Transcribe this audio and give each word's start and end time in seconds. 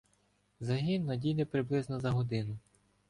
Загін 0.59 1.05
надійде 1.05 1.45
приблизно 1.45 1.99
за 1.99 2.11
годину. 2.11 2.57